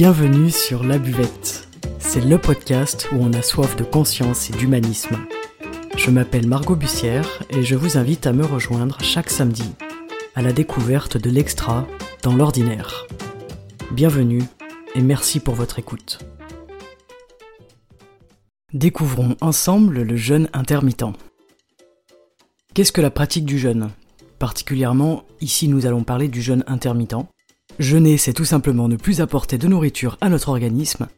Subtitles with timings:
[0.00, 1.68] Bienvenue sur La Buvette.
[1.98, 5.18] C'est le podcast où on a soif de conscience et d'humanisme.
[5.94, 9.74] Je m'appelle Margot Bussière et je vous invite à me rejoindre chaque samedi
[10.34, 11.86] à la découverte de l'extra
[12.22, 13.06] dans l'ordinaire.
[13.92, 14.42] Bienvenue
[14.94, 16.20] et merci pour votre écoute.
[18.72, 21.12] Découvrons ensemble le jeûne intermittent.
[22.72, 23.90] Qu'est-ce que la pratique du jeûne?
[24.38, 27.26] Particulièrement, ici nous allons parler du jeûne intermittent.
[27.80, 31.08] Jeûner, c'est tout simplement ne plus apporter de nourriture à notre organisme,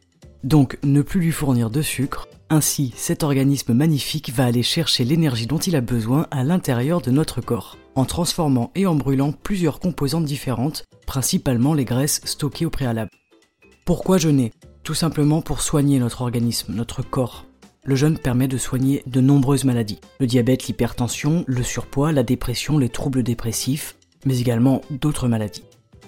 [0.45, 2.29] donc ne plus lui fournir de sucre.
[2.49, 7.11] Ainsi, cet organisme magnifique va aller chercher l'énergie dont il a besoin à l'intérieur de
[7.11, 12.69] notre corps, en transformant et en brûlant plusieurs composantes différentes, principalement les graisses stockées au
[12.69, 13.11] préalable.
[13.83, 14.53] Pourquoi jeûner
[14.83, 17.45] Tout simplement pour soigner notre organisme, notre corps.
[17.83, 19.99] Le jeûne permet de soigner de nombreuses maladies.
[20.21, 25.63] Le diabète, l'hypertension, le surpoids, la dépression, les troubles dépressifs, mais également d'autres maladies.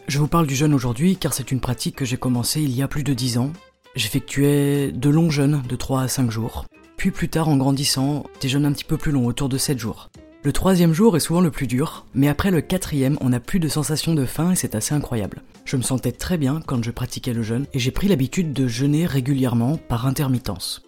[0.07, 2.83] Je vous parle du jeûne aujourd'hui car c'est une pratique que j'ai commencée il y
[2.83, 3.51] a plus de 10 ans.
[3.95, 8.47] J'effectuais de longs jeûnes de 3 à 5 jours, puis plus tard en grandissant, des
[8.47, 10.11] jeûnes un petit peu plus longs, autour de 7 jours.
[10.43, 13.59] Le troisième jour est souvent le plus dur, mais après le quatrième, on n'a plus
[13.59, 15.41] de sensation de faim et c'est assez incroyable.
[15.65, 18.67] Je me sentais très bien quand je pratiquais le jeûne et j'ai pris l'habitude de
[18.67, 20.83] jeûner régulièrement par intermittence.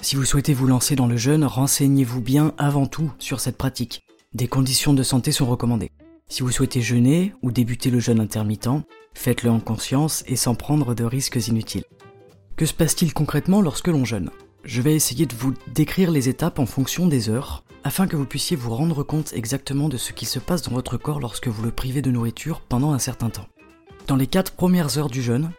[0.00, 4.02] Si vous souhaitez vous lancer dans le jeûne, renseignez-vous bien avant tout sur cette pratique.
[4.34, 5.92] Des conditions de santé sont recommandées.
[6.30, 10.94] Si vous souhaitez jeûner ou débuter le jeûne intermittent, faites-le en conscience et sans prendre
[10.94, 11.84] de risques inutiles.
[12.56, 14.30] Que se passe-t-il concrètement lorsque l'on jeûne?
[14.62, 18.26] Je vais essayer de vous décrire les étapes en fonction des heures, afin que vous
[18.26, 21.64] puissiez vous rendre compte exactement de ce qui se passe dans votre corps lorsque vous
[21.64, 23.48] le privez de nourriture pendant un certain temps.
[24.06, 25.50] Dans les 4 premières heures du jeûne,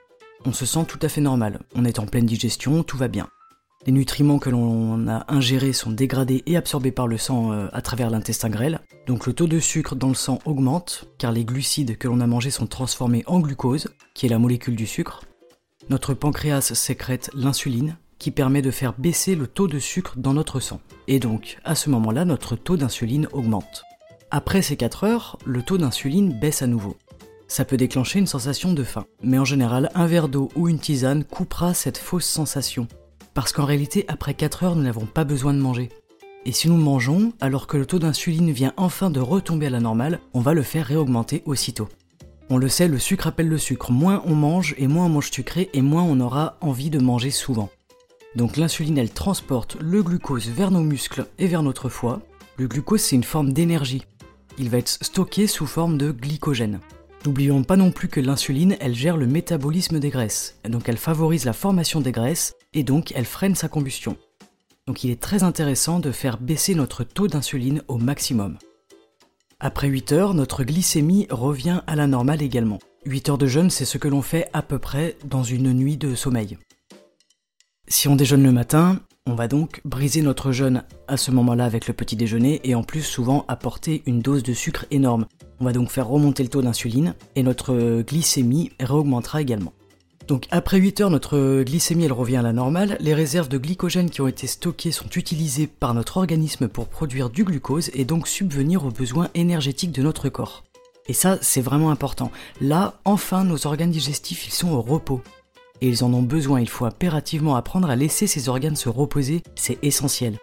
[0.45, 3.28] on se sent tout à fait normal, on est en pleine digestion, tout va bien.
[3.88, 7.82] Les nutriments que l'on a ingérés sont dégradés et absorbés par le sang euh, à
[7.82, 8.80] travers l'intestin grêle.
[9.08, 12.28] Donc le taux de sucre dans le sang augmente, car les glucides que l'on a
[12.28, 15.22] mangés sont transformés en glucose, qui est la molécule du sucre.
[15.90, 20.59] Notre pancréas sécrète l'insuline, qui permet de faire baisser le taux de sucre dans notre
[20.59, 20.80] sang.
[21.08, 23.84] Et donc, à ce moment-là, notre taux d'insuline augmente.
[24.30, 26.97] Après ces 4 heures, le taux d'insuline baisse à nouveau.
[27.47, 30.80] Ça peut déclencher une sensation de faim, mais en général, un verre d'eau ou une
[30.80, 32.88] tisane coupera cette fausse sensation
[33.34, 35.90] parce qu'en réalité, après 4 heures, nous n'avons pas besoin de manger.
[36.46, 39.80] Et si nous mangeons, alors que le taux d'insuline vient enfin de retomber à la
[39.80, 41.88] normale, on va le faire réaugmenter aussitôt.
[42.50, 43.91] On le sait, le sucre appelle le sucre.
[43.91, 47.31] Moins on mange et moins on mange sucré et moins on aura envie de manger
[47.31, 47.70] souvent.
[48.36, 52.22] Donc l'insuline, elle transporte le glucose vers nos muscles et vers notre foie.
[52.58, 54.03] Le glucose, c'est une forme d'énergie.
[54.58, 56.80] Il va être stocké sous forme de glycogène.
[57.25, 61.46] N'oublions pas non plus que l'insuline, elle gère le métabolisme des graisses, donc elle favorise
[61.46, 64.18] la formation des graisses et donc elle freine sa combustion.
[64.88, 68.58] Donc il est très intéressant de faire baisser notre taux d'insuline au maximum.
[69.59, 72.80] Après 8 heures, notre glycémie revient à la normale également.
[73.06, 75.98] 8 heures de jeûne, c'est ce que l'on fait à peu près dans une nuit
[75.98, 76.58] de sommeil.
[77.88, 81.88] Si on déjeune le matin, on va donc briser notre jeûne à ce moment-là avec
[81.88, 85.28] le petit déjeuner et en plus souvent apporter une dose de sucre énorme.
[85.59, 89.74] On va donc faire remonter le taux d'insuline et notre glycémie réaugmentera également.
[90.31, 92.96] Donc après 8 heures, notre glycémie elle revient à la normale.
[93.02, 97.30] Les réserves de glycogène qui ont été stockées sont utilisées par notre organisme pour produire
[97.30, 100.64] du glucose et donc subvenir aux besoins énergétiques de notre corps.
[101.08, 102.31] Et ça, c'est vraiment important.
[102.62, 105.20] Là, enfin, nos organes digestifs, ils sont au repos.
[105.81, 109.44] Et ils en ont besoin, il faut impérativement apprendre à laisser ces organes se reposer,
[109.56, 110.38] c'est essentiel.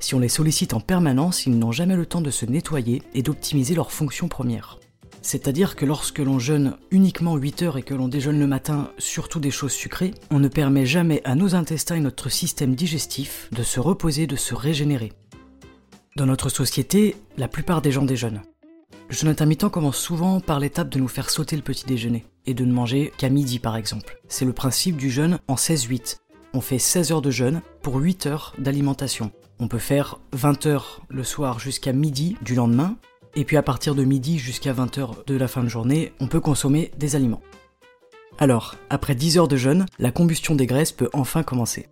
[0.00, 3.22] Si on les sollicite en permanence, ils n'ont jamais le temps de se nettoyer et
[3.22, 4.80] d'optimiser leurs fonctions premières.
[5.28, 9.40] C'est-à-dire que lorsque l'on jeûne uniquement 8 heures et que l'on déjeune le matin surtout
[9.40, 13.62] des choses sucrées, on ne permet jamais à nos intestins et notre système digestif de
[13.62, 15.12] se reposer, de se régénérer.
[16.16, 18.40] Dans notre société, la plupart des gens déjeunent.
[19.10, 22.54] Le jeûne intermittent commence souvent par l'étape de nous faire sauter le petit déjeuner et
[22.54, 24.22] de ne manger qu'à midi par exemple.
[24.28, 26.20] C'est le principe du jeûne en 16-8.
[26.54, 29.30] On fait 16 heures de jeûne pour 8 heures d'alimentation.
[29.58, 32.96] On peut faire 20 heures le soir jusqu'à midi du lendemain,
[33.38, 36.26] et puis à partir de midi jusqu'à 20 heures de la fin de journée, on
[36.26, 37.40] peut consommer des aliments.
[38.36, 41.86] Alors, après 10 heures de jeûne, la combustion des graisses peut enfin commencer.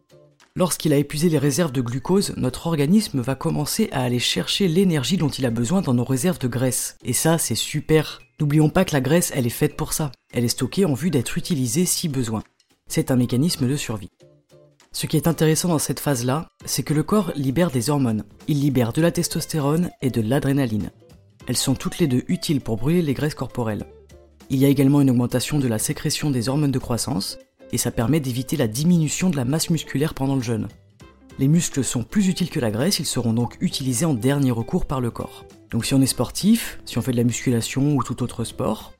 [0.56, 5.18] Lorsqu'il a épuisé les réserves de glucose, notre organisme va commencer à aller chercher l'énergie
[5.18, 6.96] dont il a besoin dans nos réserves de graisse.
[7.04, 8.20] Et ça, c'est super.
[8.40, 10.10] N'oublions pas que la graisse, elle est faite pour ça.
[10.32, 12.42] Elle est stockée en vue d'être utilisée si besoin.
[12.88, 14.10] C'est un mécanisme de survie.
[14.90, 18.24] Ce qui est intéressant dans cette phase-là, c'est que le corps libère des hormones.
[18.48, 20.90] Il libère de la testostérone et de l'adrénaline.
[21.46, 23.86] Elles sont toutes les deux utiles pour brûler les graisses corporelles.
[24.50, 27.38] Il y a également une augmentation de la sécrétion des hormones de croissance,
[27.72, 30.68] et ça permet d'éviter la diminution de la masse musculaire pendant le jeûne.
[31.38, 34.86] Les muscles sont plus utiles que la graisse, ils seront donc utilisés en dernier recours
[34.86, 35.44] par le corps.
[35.70, 38.92] Donc si on est sportif, si on fait de la musculation ou tout autre sport,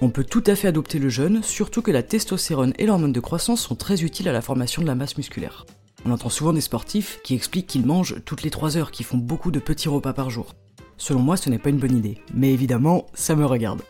[0.00, 3.20] On peut tout à fait adopter le jeûne, surtout que la testostérone et l'hormone de
[3.20, 5.66] croissance sont très utiles à la formation de la masse musculaire.
[6.04, 9.16] On entend souvent des sportifs qui expliquent qu'ils mangent toutes les 3 heures, qui font
[9.16, 10.54] beaucoup de petits repas par jour.
[10.96, 13.82] Selon moi, ce n'est pas une bonne idée, mais évidemment, ça me regarde.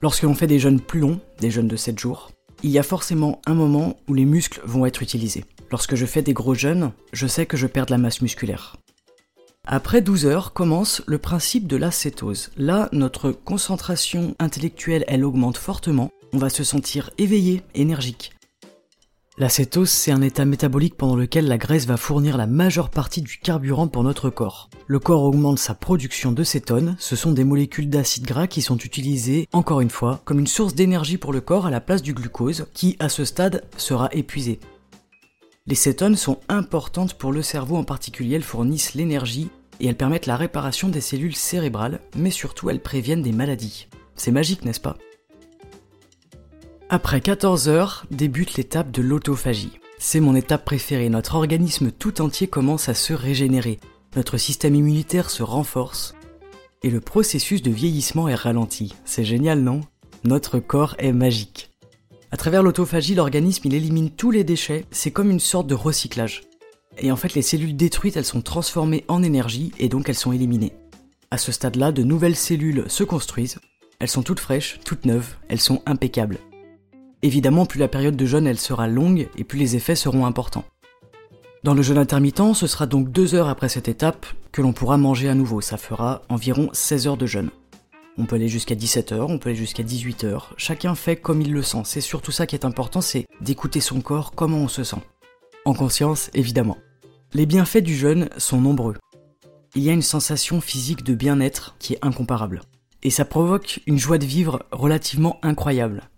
[0.00, 2.30] Lorsque l'on fait des jeûnes plus longs, des jeûnes de 7 jours,
[2.62, 5.44] il y a forcément un moment où les muscles vont être utilisés.
[5.70, 8.76] Lorsque je fais des gros jeûnes, je sais que je perds de la masse musculaire.
[9.66, 12.50] Après 12 heures commence le principe de la cétose.
[12.56, 16.10] Là, notre concentration intellectuelle, elle augmente fortement.
[16.34, 18.32] On va se sentir éveillé, énergique.
[19.36, 23.20] La cétose, c'est un état métabolique pendant lequel la graisse va fournir la majeure partie
[23.20, 24.70] du carburant pour notre corps.
[24.86, 28.76] Le corps augmente sa production de cétone, ce sont des molécules d'acide gras qui sont
[28.76, 32.14] utilisées, encore une fois, comme une source d'énergie pour le corps à la place du
[32.14, 34.60] glucose, qui à ce stade sera épuisé.
[35.66, 39.50] Les cétones sont importantes pour le cerveau en particulier, elles fournissent l'énergie
[39.80, 43.88] et elles permettent la réparation des cellules cérébrales, mais surtout elles préviennent des maladies.
[44.14, 44.96] C'est magique, n'est-ce pas?
[46.90, 49.78] Après 14 heures débute l'étape de l'autophagie.
[49.98, 53.80] C'est mon étape préférée, notre organisme tout entier commence à se régénérer,
[54.16, 56.14] notre système immunitaire se renforce,
[56.82, 58.94] et le processus de vieillissement est ralenti.
[59.04, 59.80] C'est génial, non?
[60.24, 61.70] Notre corps est magique.
[62.30, 66.42] À travers l'autophagie, l'organisme élimine tous les déchets, c'est comme une sorte de recyclage.
[66.98, 70.32] Et en fait, les cellules détruites, elles sont transformées en énergie et donc elles sont
[70.32, 70.74] éliminées.
[71.30, 73.58] À ce stade-là, de nouvelles cellules se construisent.
[74.00, 76.38] Elles sont toutes fraîches, toutes neuves, elles sont impeccables.
[77.24, 80.66] Évidemment, plus la période de jeûne elle sera longue et plus les effets seront importants.
[81.62, 84.98] Dans le jeûne intermittent, ce sera donc deux heures après cette étape que l'on pourra
[84.98, 85.62] manger à nouveau.
[85.62, 87.48] Ça fera environ 16 heures de jeûne.
[88.18, 90.52] On peut aller jusqu'à 17 heures, on peut aller jusqu'à 18 heures.
[90.58, 91.80] Chacun fait comme il le sent.
[91.84, 95.00] C'est surtout ça qui est important, c'est d'écouter son corps, comment on se sent.
[95.64, 96.76] En conscience, évidemment.
[97.32, 98.96] Les bienfaits du jeûne sont nombreux.
[99.74, 102.60] Il y a une sensation physique de bien-être qui est incomparable.
[103.02, 106.10] Et ça provoque une joie de vivre relativement incroyable.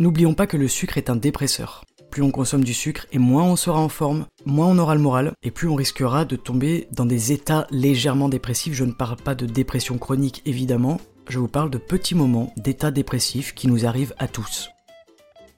[0.00, 1.84] N'oublions pas que le sucre est un dépresseur.
[2.10, 5.02] Plus on consomme du sucre et moins on sera en forme, moins on aura le
[5.02, 8.72] moral et plus on risquera de tomber dans des états légèrement dépressifs.
[8.72, 12.90] Je ne parle pas de dépression chronique évidemment, je vous parle de petits moments d'état
[12.90, 14.70] dépressif qui nous arrivent à tous.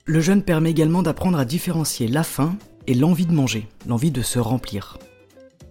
[0.06, 2.56] Le jeûne permet également d'apprendre à différencier la faim
[2.88, 4.98] et l'envie de manger, l'envie de se remplir.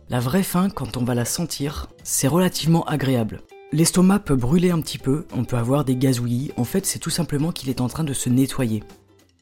[0.08, 3.42] La vraie faim, quand on va la sentir, c'est relativement agréable.
[3.74, 7.10] L'estomac peut brûler un petit peu, on peut avoir des gazouillis, en fait c'est tout
[7.10, 8.84] simplement qu'il est en train de se nettoyer.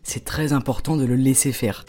[0.03, 1.83] C'est très important de le laisser faire.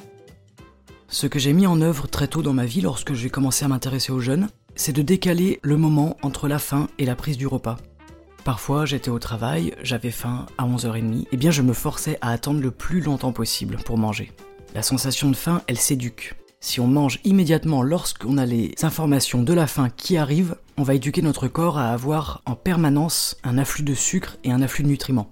[1.08, 3.68] Ce que j'ai mis en œuvre très tôt dans ma vie lorsque j'ai commencé à
[3.68, 7.46] m'intéresser aux jeunes, c'est de décaler le moment entre la faim et la prise du
[7.46, 7.76] repas.
[8.42, 12.30] Parfois, j'étais au travail, j'avais faim à 11h30, et eh bien je me forçais à
[12.30, 14.32] attendre le plus longtemps possible pour manger.
[14.74, 16.34] La sensation de faim, elle s'éduque.
[16.58, 20.94] Si on mange immédiatement lorsqu'on a les informations de la faim qui arrivent, on va
[20.94, 24.88] éduquer notre corps à avoir en permanence un afflux de sucre et un afflux de
[24.88, 25.30] nutriments.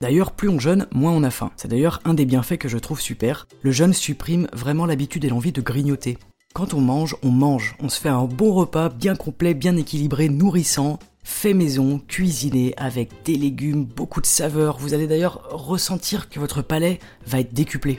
[0.00, 1.50] D'ailleurs, plus on jeûne, moins on a faim.
[1.56, 3.48] C'est d'ailleurs un des bienfaits que je trouve super.
[3.62, 6.16] Le jeûne supprime vraiment l'habitude et l'envie de grignoter.
[6.54, 7.74] Quand on mange, on mange.
[7.80, 13.10] On se fait un bon repas bien complet, bien équilibré, nourrissant, fait maison, cuisiné, avec
[13.24, 14.78] des légumes, beaucoup de saveurs.
[14.78, 17.98] Vous allez d'ailleurs ressentir que votre palais va être décuplé.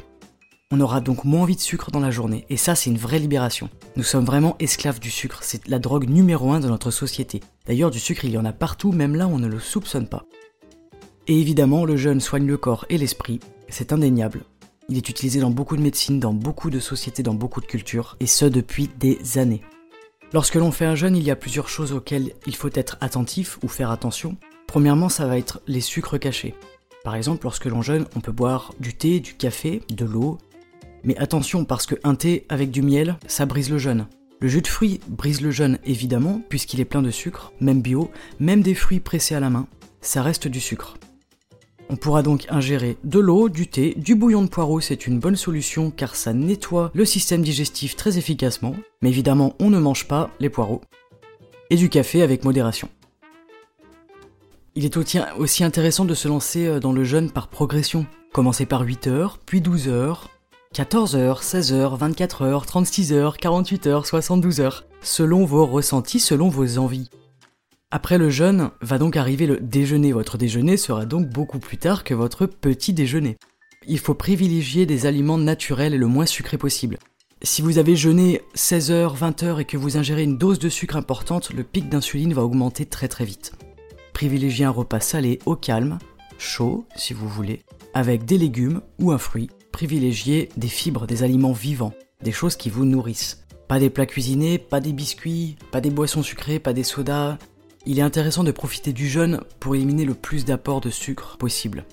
[0.75, 3.19] On aura donc moins envie de sucre dans la journée, et ça c'est une vraie
[3.19, 3.69] libération.
[3.95, 7.42] Nous sommes vraiment esclaves du sucre, c'est la drogue numéro un de notre société.
[7.68, 10.25] D'ailleurs du sucre il y en a partout, même là on ne le soupçonne pas.
[11.27, 13.39] Et évidemment le jeûne soigne le corps et l'esprit,
[13.69, 14.45] c'est indéniable.
[14.89, 18.18] Il est utilisé dans beaucoup de médecines, dans beaucoup de sociétés, dans beaucoup de cultures,
[18.19, 19.61] et ce depuis des années.
[20.33, 23.59] Lorsque l'on fait un jeûne, il y a plusieurs choses auxquelles il faut être attentif
[23.61, 24.37] ou faire attention.
[24.65, 26.56] Premièrement, ça va être les sucres cachés.
[27.03, 30.39] Par exemple, lorsque l'on jeûne, on peut boire du thé, du café, de l'eau,
[31.04, 34.07] mais attention parce que un thé avec du miel, ça brise le jeûne.
[34.40, 38.12] Le jus de fruits brise le jeûne évidemment, puisqu'il est plein de sucre, même bio,
[38.40, 39.68] même des fruits pressés à la main,
[40.02, 40.98] ça reste du sucre.
[41.90, 45.36] On pourra donc ingérer de l'eau, du thé, du bouillon de poireau, c'est une bonne
[45.36, 50.30] solution car ça nettoie le système digestif très efficacement, mais évidemment on ne mange pas
[50.40, 50.81] les poireaux.
[51.69, 52.90] Et du café avec modération.
[54.76, 54.98] Il est
[55.38, 58.07] aussi intéressant de se lancer euh, dans le jeûne par progression.
[58.31, 60.30] Commencer par 8 heures, puis 12 heures,
[60.73, 67.11] 14h, 16h, 24h, 36h, 48h, 72h, selon vos ressentis, selon vos envies.
[67.92, 70.13] Après le jeûne va donc arriver le déjeuner.
[70.13, 73.37] Votre déjeuner sera donc beaucoup plus tard que votre petit déjeuner.
[73.85, 76.97] Il faut privilégier des aliments naturels et le moins sucrés possible.
[77.44, 81.51] Si vous avez jeûné 16h, 20h et que vous ingérez une dose de sucre importante,
[81.53, 83.53] le pic d'insuline va augmenter très très vite.
[84.13, 85.99] Privilégiez un repas salé au calme,
[86.39, 87.61] chaud si vous voulez,
[87.94, 92.69] avec des légumes ou un fruit, privilégier des fibres, des aliments vivants, des choses qui
[92.69, 93.44] vous nourrissent.
[93.68, 97.37] Pas des plats cuisinés, pas des biscuits, pas des boissons sucrées, pas des sodas.
[97.85, 101.83] il est intéressant de profiter du jeûne pour éliminer le plus d'apports de sucre possible.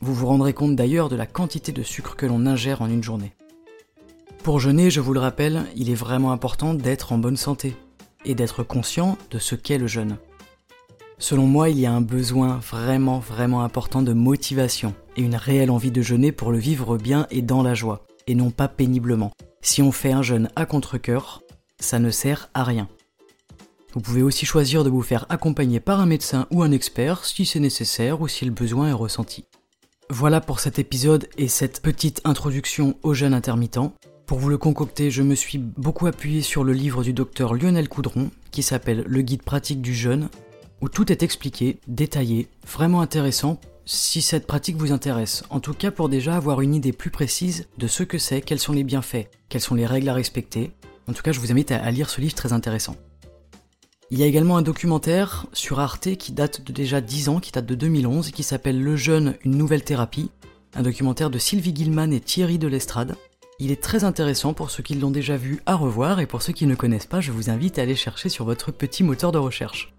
[0.00, 3.04] Vous vous rendrez compte d'ailleurs de la quantité de sucre que l'on ingère en une
[3.04, 3.34] journée.
[4.42, 7.76] Pour jeûner, je vous le rappelle, il est vraiment important d'être en bonne santé
[8.24, 10.16] et d'être conscient de ce qu'est le jeûne.
[11.22, 15.70] Selon moi, il y a un besoin vraiment vraiment important de motivation et une réelle
[15.70, 19.30] envie de jeûner pour le vivre bien et dans la joie, et non pas péniblement.
[19.60, 21.40] Si on fait un jeûne à contre-coeur,
[21.78, 22.88] ça ne sert à rien.
[23.92, 27.46] Vous pouvez aussi choisir de vous faire accompagner par un médecin ou un expert si
[27.46, 29.44] c'est nécessaire ou si le besoin est ressenti.
[30.10, 33.92] Voilà pour cet épisode et cette petite introduction au jeûne intermittent.
[34.26, 37.88] Pour vous le concocter, je me suis beaucoup appuyé sur le livre du docteur Lionel
[37.88, 40.28] Coudron qui s'appelle Le guide pratique du jeûne,
[40.82, 45.44] où tout est expliqué, détaillé, vraiment intéressant si cette pratique vous intéresse.
[45.48, 48.58] En tout cas pour déjà avoir une idée plus précise de ce que c'est, quels
[48.58, 50.72] sont les bienfaits, quelles sont les règles à respecter.
[51.08, 52.96] En tout cas, je vous invite à lire ce livre très intéressant.
[54.10, 57.50] Il y a également un documentaire sur Arte qui date de déjà 10 ans, qui
[57.50, 60.30] date de 2011, et qui s'appelle Le jeune, une nouvelle thérapie.
[60.74, 63.16] Un documentaire de Sylvie Gilman et Thierry Delestrade.
[63.58, 66.52] Il est très intéressant pour ceux qui l'ont déjà vu à revoir et pour ceux
[66.52, 69.38] qui ne connaissent pas, je vous invite à aller chercher sur votre petit moteur de
[69.38, 69.92] recherche.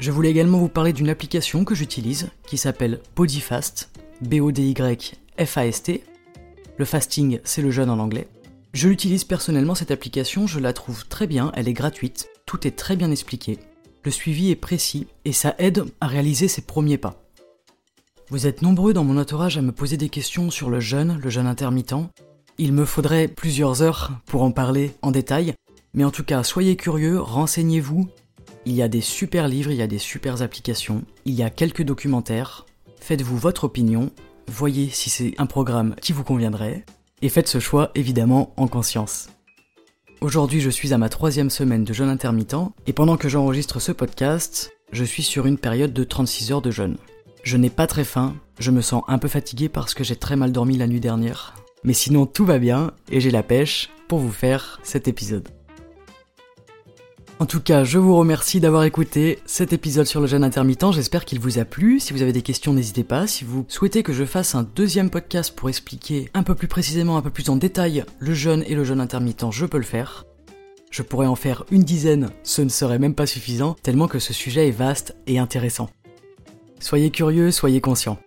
[0.00, 3.90] Je voulais également vous parler d'une application que j'utilise qui s'appelle Bodyfast,
[4.22, 6.04] B-O-D-Y-F-A-S-T.
[6.76, 8.28] Le fasting, c'est le jeûne en anglais.
[8.72, 12.76] Je l'utilise personnellement cette application, je la trouve très bien, elle est gratuite, tout est
[12.76, 13.60] très bien expliqué,
[14.02, 17.22] le suivi est précis et ça aide à réaliser ses premiers pas.
[18.30, 21.30] Vous êtes nombreux dans mon entourage à me poser des questions sur le jeûne, le
[21.30, 21.94] jeûne intermittent,
[22.58, 25.54] il me faudrait plusieurs heures pour en parler en détail,
[25.92, 28.08] mais en tout cas, soyez curieux, renseignez-vous.
[28.66, 31.50] Il y a des super livres, il y a des super applications, il y a
[31.50, 32.64] quelques documentaires.
[32.98, 34.10] Faites-vous votre opinion,
[34.48, 36.86] voyez si c'est un programme qui vous conviendrait,
[37.20, 39.28] et faites ce choix évidemment en conscience.
[40.22, 43.92] Aujourd'hui, je suis à ma troisième semaine de jeûne intermittent, et pendant que j'enregistre ce
[43.92, 46.96] podcast, je suis sur une période de 36 heures de jeûne.
[47.42, 50.36] Je n'ai pas très faim, je me sens un peu fatigué parce que j'ai très
[50.36, 54.20] mal dormi la nuit dernière, mais sinon tout va bien et j'ai la pêche pour
[54.20, 55.50] vous faire cet épisode.
[57.40, 60.92] En tout cas, je vous remercie d'avoir écouté cet épisode sur le jeûne intermittent.
[60.92, 61.98] J'espère qu'il vous a plu.
[61.98, 63.26] Si vous avez des questions, n'hésitez pas.
[63.26, 67.16] Si vous souhaitez que je fasse un deuxième podcast pour expliquer un peu plus précisément,
[67.16, 70.24] un peu plus en détail le jeûne et le jeûne intermittent, je peux le faire.
[70.90, 74.32] Je pourrais en faire une dizaine, ce ne serait même pas suffisant, tellement que ce
[74.32, 75.90] sujet est vaste et intéressant.
[76.78, 78.18] Soyez curieux, soyez conscients.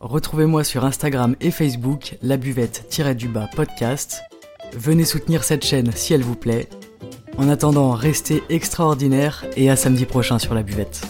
[0.00, 4.20] Retrouvez-moi sur Instagram et Facebook, la buvette-du-bas podcast.
[4.74, 6.68] Venez soutenir cette chaîne si elle vous plaît.
[7.38, 11.02] En attendant, restez extraordinaire et à samedi prochain sur la buvette.